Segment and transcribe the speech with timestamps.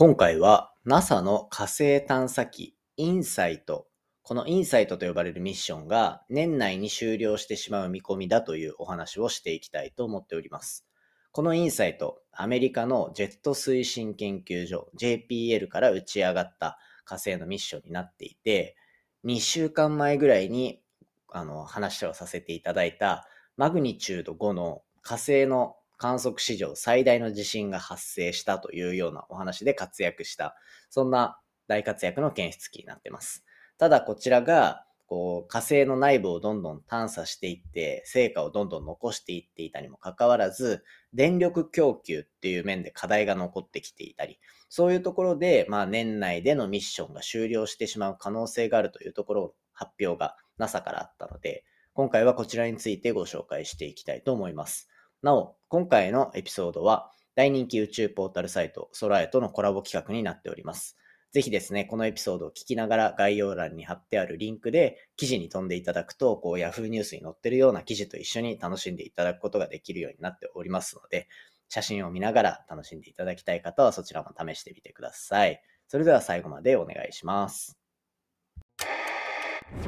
[0.00, 3.88] 今回は NASA の火星探査機インサイト、
[4.22, 10.86] このインサイトと呼ばれるミッションが年内に終了してしまう見込みだというお話をしていきたいと思っております。
[11.32, 18.76] このインサイト、アメリカのジェット推進研究所 JPL から打ち上がった火星のミッションになっていて、
[19.24, 20.80] 2週間前ぐらいに
[21.28, 23.26] あの話をさせていただいた
[23.56, 30.56] マグニチュード5の火星の観測史上最大の地震が発生したというようなお話で活躍した、
[30.88, 33.44] そんな大活躍の検出器になってます。
[33.76, 40.84] ただこちらが、こう火星の内部をどんどん探査していって、成果をどんどん残していっていたにもかかわらず、
[41.14, 54.88] 電力供給っていう面で課題が残ってきていたり、そういうところで、まあ年内でのミッションが終了してしまう可能性があるというところを、発表が NASA からあったので、今回はこちらについてご紹介していきたいと思います。
[55.20, 60.96] なお、今回のエピソードは大人気宇宙ポータルサイトソラエとのコラボ企画になっております。
[61.32, 71.26] ぜひですね、このエピソードを聞きながら概要欄に貼ってあるリンクで記事に飛んでいただくと、こう Yahoo ニュースに載ってるような記事と一緒に楽しんでいただくことができるようになっておりますので、
[71.68, 75.60] 写真を見ながら楽しんでいただきたい方はそちらも試してみてください。
[75.88, 77.76] それでは最後までお願いします。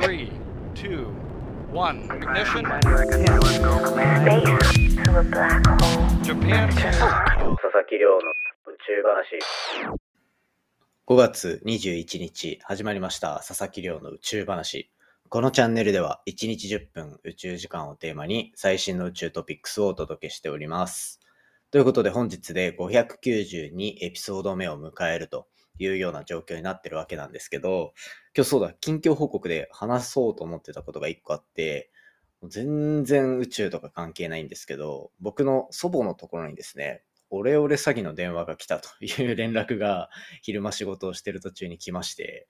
[0.01, 0.31] 3,
[0.75, 1.40] 2,
[1.73, 2.65] One, ignition.
[6.25, 6.69] Japan.
[6.69, 8.19] 佐々木亮の
[8.67, 9.39] 宇宙話。
[11.07, 14.91] 5月21日始まりました佐々木亮の宇宙話。
[15.29, 21.21] このチャンネルでは1日10分宇宙時間をテーマに最新の宇宙トピックスをお届けしております。
[21.71, 25.47] ということで本日で592エピソード目を迎えると
[25.85, 27.93] いうような状況になってるわけなんですけど、
[28.37, 31.91] 今日そうだ、近況報告で話そうと思ってたことが一個あって、
[32.49, 40.11] 全然宇宙とか関係ないんですけど、僕の祖母のところにですね、オレオレ詐欺の電話が来たという連絡が
[40.43, 42.49] 昼間仕事をしてる途中に来まして、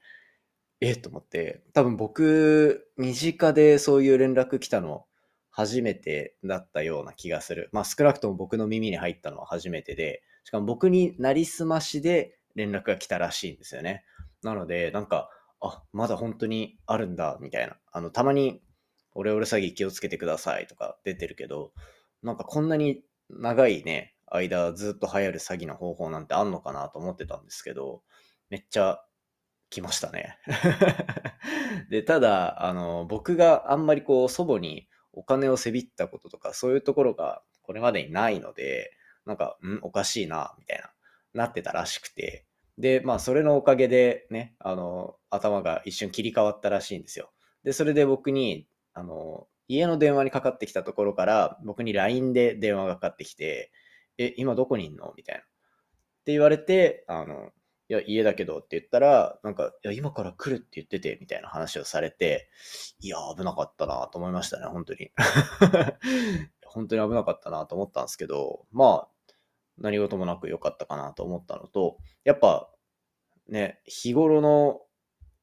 [0.80, 5.04] えっと思って、多分僕、身近でそういう連絡来たの
[5.50, 7.68] 初めてだったような気がする。
[7.72, 14.04] まあ少なくとも僕の耳に入ったのは初めてで、しかも僕になりすましで連絡が来たらしいんですよね。
[14.42, 15.30] なので、なんか、
[15.60, 17.76] あ、まだ本当にあるんだ、みたいな。
[17.92, 18.62] あの、たまに
[19.14, 21.72] オレオレ詐欺気をつけてくださいとか出てるけど、
[22.22, 28.02] なんかこんなに長いね、間ずっと流行る詐欺の方法なんてあんのかなと思ってたんですけど、
[28.48, 29.04] めっちゃ
[29.70, 30.38] 来ましたね。
[31.90, 38.92] で、ただ、あの、僕があんまりこう祖母にお金をせびったこととかそういうところがこれまでにないので、
[39.26, 40.90] なんか、んおかしいな、みたいな、
[41.34, 42.46] なってたらしくて、
[42.78, 47.30] で、まあ、それのおかげでね、あの、頭が一瞬切り替わったらしいんですよ。
[47.62, 53.70] で、それで僕に、あの、家の電話にかかってきたところから、僕に LINE で電話がかかってきて、
[54.18, 55.12] え、今どこにいんの？
[55.16, 55.42] みたいな。
[55.42, 55.44] っ
[56.24, 57.50] て言われて、あの、
[57.88, 62.48] いや、家だけどって言ったら、なんか、いや、今から来るって言ってて、みたいな話をされて、
[63.00, 65.10] いや、危なかったなと思いましたね、本当に。
[66.64, 69.09] 本当に危なかったなと思ったんですけど、まあ、
[69.80, 72.70] 何事もなく良かったかなと思ったのと、やっぱ、
[73.48, 74.80] ね、日頃の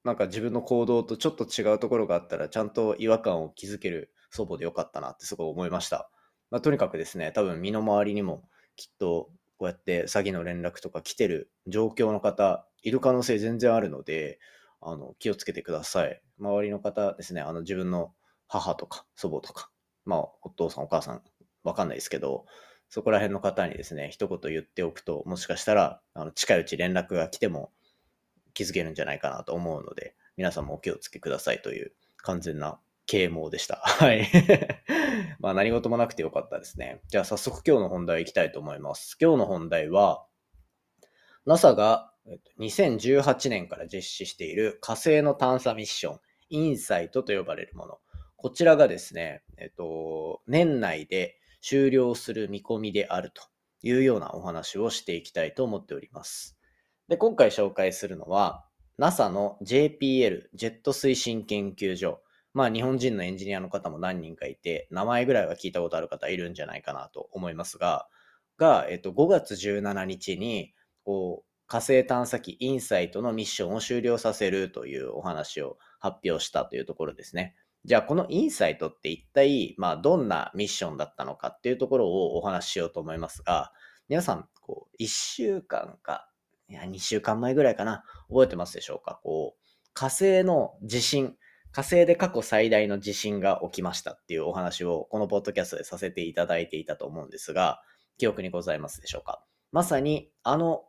[0.03, 6.09] なんか自分の行動とちょっと違うところがあったら、ちゃんと違和感を築ける祖母でよかったなってすごい思いました。
[6.49, 8.47] まあ、とにかくですね、多分身の回りにも
[8.77, 14.39] きっとこうやって詐欺の連絡とか来てる状況の方いる可能性全然あるので、
[14.79, 16.21] あの気をつけてください。
[16.39, 18.13] 周りの方ですね、あの自分の
[18.47, 19.69] 母とか祖母とか、
[20.05, 21.21] まあお父さんお母さん
[21.63, 22.45] わかんないですけど、
[22.89, 27.71] そこら辺の方にですね、一言言っておくと、もしかしたらあの近いうち連絡が来ても
[28.53, 33.77] 気づけるんじゃないかなと思うので、皆さんもお気をつけくださいという完全な啓蒙でした。
[33.83, 34.27] はい。
[35.39, 37.01] まあ何事もなくてよかったですね。
[37.07, 39.17] じゃあ早速今日の本題いきたいと思います。
[39.19, 40.25] 今日の本題は、
[41.45, 42.11] NASA が
[42.59, 47.99] 2018年から実施している火星の探査ミッション、インサイトと呼ばれるもの。
[48.35, 53.43] こちらがですね、えっと、年内で終了する見込みであると
[53.81, 56.57] いうようなお話をしていきたいと思っております。
[57.07, 58.65] で、今回紹介するのは、
[58.97, 62.21] NASA の JPL、ジェット推進研究所。
[62.53, 68.07] まあ、日本人のエンジニアの方も何人かいて、名前ぐらいは聞いたことある方いるんじゃないかなと思いますが、
[68.57, 77.55] が、えっと、5月17日に、こう、火星探査機インサイトのミッションを終了させるというお話を発表したというところですね。
[77.85, 83.71] じゃあ、このインサイトって一体、まあ、どんなミッションだったのかっていうところをお話ししようと思いますが、
[84.09, 86.29] 皆さん、こう、1週間か
[86.69, 88.03] いや、2週間前ぐらいかな。
[88.27, 89.21] 覚えてますでしょうか？
[89.23, 89.63] こう、
[89.93, 91.37] 火星の地震、
[91.71, 97.81] 火星で過去最大の地震が起きましたっていうお話をこのポッドキャストでさせていただいていたと思うんですが、
[98.17, 99.41] 記憶にございますでしょうか？
[99.71, 100.83] まさにあの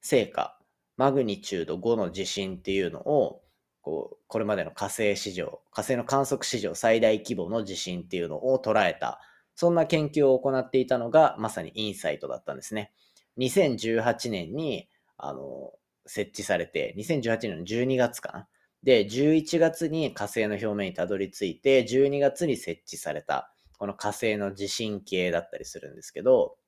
[0.00, 0.58] 成果、
[0.96, 3.42] マグニチュード5の地震っていうのを、
[3.88, 9.18] こう、これまでの火星史上、火星の観測史上最大規模の地震っていうのを捉えた、
[9.54, 12.92] そんな研究を行っていたのが、まさにインサイトだったんですね。
[13.38, 15.72] 2018年に、あの、
[16.04, 18.48] 設置されて、2018年の12月かな。
[18.82, 26.58] で、11月に火星の表面にたどり着いて、12月に設置された、この火星の地震計だったりするんですけど、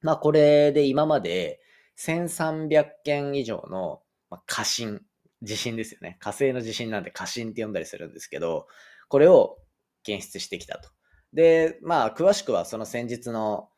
[0.00, 1.60] まあこれで今まで
[1.98, 4.00] 1300件以上の、
[4.30, 5.02] まあ、過震、
[5.42, 6.16] 地震ですよね。
[6.20, 8.66] 火星の地震なんで過震って呼んだりするんですけど、
[9.08, 9.58] これを
[10.04, 10.88] 検出してきたと。
[11.32, 13.68] で、まあ詳しくはその先日の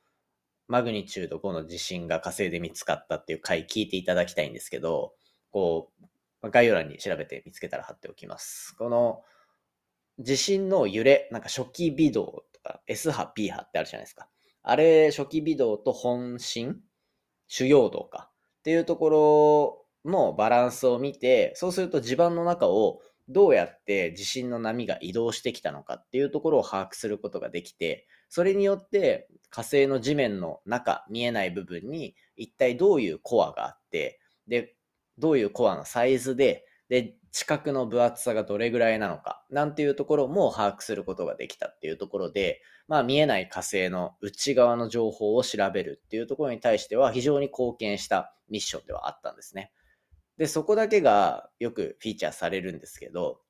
[0.69, 5.15] マグニチュード5の地震が火星で見つかったっていう回聞いていただきたいんですけど、
[5.51, 5.91] こ
[6.43, 8.75] う、概要欄に調べて見つけたら貼っておきます。
[8.77, 9.23] この
[10.19, 14.29] 地震の揺れ、なんか初期微動とか S 波、P 波ってあるじゃないですか。
[14.63, 16.81] あれ、初期微動と本震
[17.49, 34.75] 主要度かっていうところのバランスを見て、そうすると地盤の中をどうやって地震の波が移動してきたのかっていうところを把握することができて、それによって火星の地面の中、見えない部分に一体どういうコアがあって、で、
[35.19, 49.73] どういうコアのサイズで、で、地殻の分厚さがどれぐらいなのか、なんていうところも把握することができたっていうところで、まあ見えない火星の内側の情報を調べるっていうところに対しては非常に貢献したミッションではあったんですね。
[50.37, 53.41] で、そこだけがよくフィーチャーされるんですけど、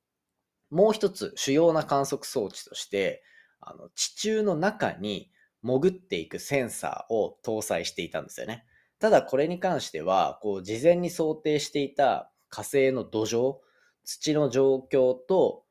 [0.70, 3.22] もう一つ主要な観測装置として、
[3.60, 5.30] あの地中の中に
[5.62, 8.64] 潜っていくセンサーを搭載していたんですよね。
[8.98, 13.56] ただこれに関しては、こう事前に想定していた火星の土壌、
[14.04, 15.64] 土の状況と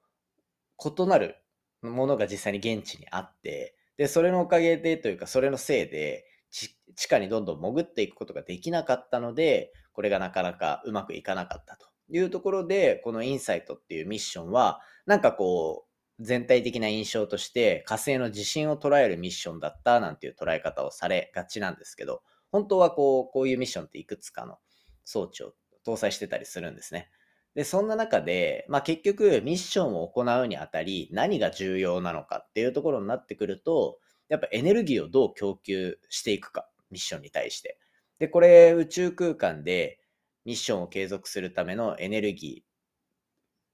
[0.84, 1.36] 異なる
[1.82, 15.86] ものが実際に現地にあって、で、それのおかげでというか、それのせいで、地下にどんどん潜っていくことができなかったので、これがなかなかうまくいかなかったというところで、このインサイトっていうミッションは、なんかこ
[16.20, 24.60] う、全体的な印象として火星の地震を捉えるミッションだったなんていう捉え方をされがちなんですけど、本当はこう、こういうミッションっていくつかの
[25.06, 25.54] 装置を
[25.86, 27.10] 搭載してたりするんですね。
[27.56, 34.00] で、そんな中で、まあ結局ミッションを行うにあたり何が重要なのかっていうところになってくると、
[34.30, 36.68] やっぱエネルギーをどう供給していくか。
[36.90, 37.80] ミッションに対して。
[38.20, 40.00] で、これ宇宙空間で
[40.46, 42.66] ミッションを継続するためのエネルギーっ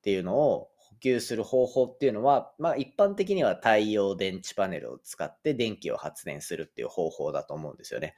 [0.02, 8.16] ていうのを補給する方法っていうのは、まあ一般的には太陽電池パネルを使って電気を発電するっていう方法だと思うんですよね。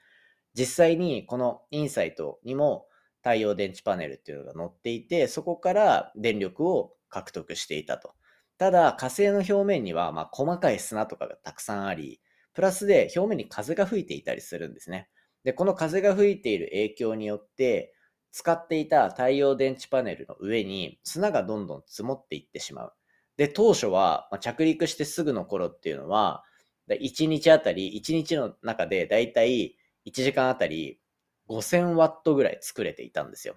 [0.53, 2.87] 実際にこのインサイトにも
[3.23, 8.13] 太陽電池パネルっていうのが載っていて、そこから電力を獲得していたと。
[8.57, 12.21] ただ火星の表面にはま細かい砂とかがたくさんあり、
[12.53, 15.09] プラスで表面に風が吹いていたりするんですね。
[15.43, 17.93] で、この風が吹いている影響によって、
[18.31, 22.93] 使っていた太陽電池パネルの上に砂がどんどん積もっていってしまう。
[23.37, 26.43] で、当初は、ま着陸してすぐの頃っていうのは、
[26.89, 30.99] 1日あたり、1日の中でだいたい1時間あたり
[31.47, 33.55] 5000ワットぐらい作れていたんですよ。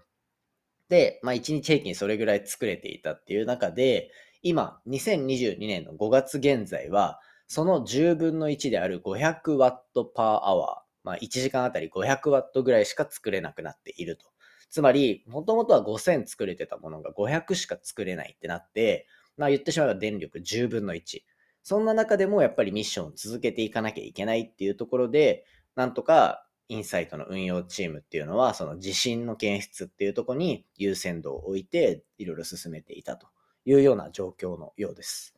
[0.89, 4.11] で、まあ1日平均それぐらい作れていたっていう中で、
[4.43, 14.27] 今、2022年の5月現在は、その10分の1である500ワットパーアワー、まあ、1時間あたり500ワットぐらいしか作れなくなっていると。
[14.71, 19.07] つまり、もともとは5000作れてたものが500しか作れないってなって、
[19.37, 21.23] まあ言ってしまえば電力10分の1。
[21.63, 25.45] そんな中でもやっぱりミッションを続けていかなきゃいけないっていうところで、
[25.77, 33.29] なんとかインサイトの運用チームっていうのは、その地震の検出っていうところに優先度を置いて、いろいろ進めていたと
[33.65, 35.35] いうような状況のようです。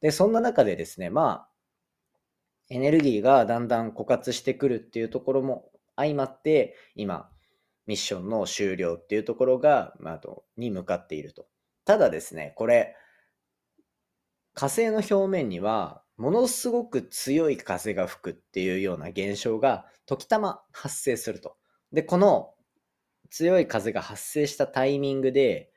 [0.00, 1.51] で、そんな中でですね、まあ、
[2.72, 7.28] エネルギーがだんだん枯渇してくるっていうところも相まって、今、
[7.86, 11.46] ミッションの終了っていうところが、まあ、とに向かっていると。
[11.84, 12.96] ただですね、これ、
[14.54, 21.58] 火星の表面には、ものすごく強い風が吹くっていうような現象が時たま発生すると。
[21.92, 22.54] で、この
[23.28, 25.70] 強い風が発生したタイミングで、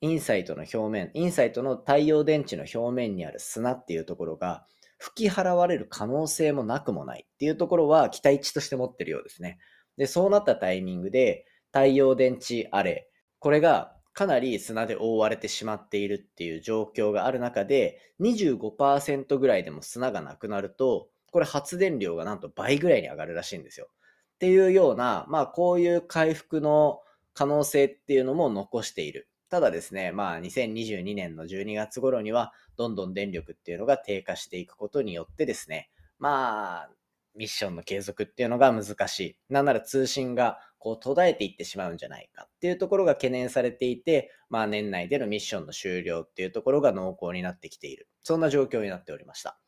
[0.00, 4.66] インサイトの表面、インサイトの太陽電池の表面にある砂っていうところが
[5.02, 9.58] 吹き払われる可能性もなくもないっていうところは期待値として持ってるようですね。
[9.96, 23.88] で、そうなったタイミングで太陽電池アレ、これがかなり砂で覆われてしまっているっていう状況がある中で、25%ぐらいでも砂がなくなると、これ発電量がなんと倍ぐらいに上がるらしいんですよ。
[24.34, 27.00] っていうような、まあこういう回復の
[27.34, 29.28] 可能性っていうのも残している。
[29.52, 36.90] ただですね、まあ2022年の12月頃にはどんどん電力っていうのが低下していくことによってですね、まあ
[37.36, 39.36] ミッションの継続っていうのが難しい。
[39.50, 48.08] なんなら通信がこう途絶えていってしまうんじゃないかっていうところが懸念されていて、まあ年内でのミッションの終了っていうところが濃厚になってきている。
[48.22, 49.58] そんな状況になっておりました。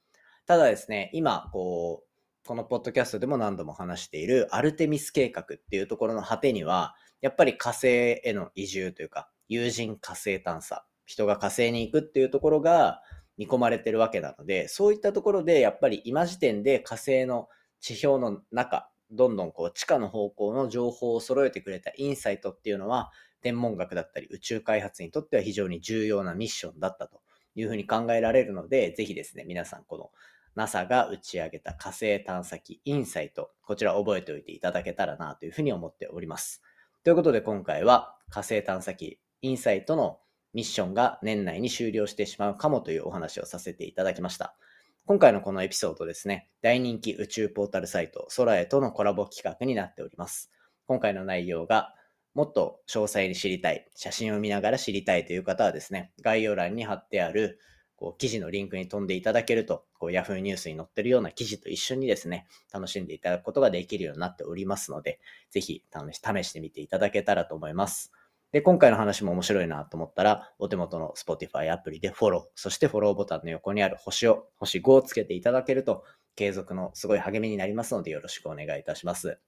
[0.47, 13.03] ただですね、今、こう、このポッドキャストでも何度も話しているアルテミス計画っていうところの果てには、やっぱり火星への移住というか、有人火星探査、人が火星に行くっていうところが
[13.37, 17.49] 見込まれてるわけなので、そういったところでやっぱり今時点で火星の
[17.81, 23.11] 地表の中、どんどんこう地下の方向の情報を揃えてくれたインサイトっていうのは、
[23.43, 27.21] 天文学だったり宇宙開発にとっては非常に重要なミッションだったと
[27.55, 30.11] いうふうに考えられるので、ぜひですね、皆さんこの
[30.55, 36.63] NASA が打ち上げた火星探査機インサイト、こちら覚えておいていただけたらなというふうに思っております。
[37.03, 40.21] ということで今回は火星探査機インサイトの
[40.55, 44.57] ミッションが年内に終了してしまうかもというお話をさせていただきました。
[45.05, 50.51] 今回のこのエピソードですね、大人気宇宙ポータルサイト、空へとのコラボ企画になっております。
[50.87, 51.95] 今回の内容が
[52.33, 57.61] もっと詳細に知りたい、写真を見ながら知りたいという方はですね、概要欄に貼ってある
[57.97, 65.21] こう記事のリンクに飛んでいただけると、こう Yahoo ニュースに載ってるような記事と一緒にですね、楽しんでいただくことができるようになっておりますので、
[65.51, 68.11] ぜひ試してみていただけたらと思います。
[68.55, 76.05] で、今回の話も面白いなと思ったら、お手元の Spotify アプリでフォロー、そしてフォローボタンの横にある星を、星5をつけていただけると、
[76.37, 79.41] 継続のすごい励みになりますので、よろしくお願いいたします。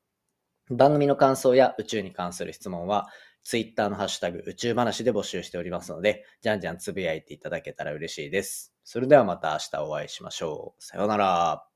[0.70, 3.06] 番組の感想や宇宙に関する質問は、
[3.44, 8.74] Twitter のハッシュタグ宇宙話で募集しておりますので、じゃんじゃんつぶやいていただけたら嬉しいです。
[8.82, 10.82] それではまた明日お会いしましょう。
[10.82, 11.75] さようなら。